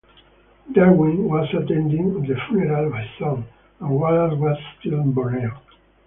[0.73, 3.45] Darwin was attending the funeral of his son,
[3.81, 5.61] and Wallace was still in Borneo.